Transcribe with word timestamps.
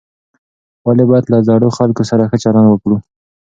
ولې 0.85 1.03
باید 1.09 1.25
له 1.33 1.37
زړو 1.47 1.69
خلکو 1.77 2.01
سره 2.09 2.23
ښه 2.29 2.37
چلند 2.43 2.67
وکړو؟ 2.69 2.97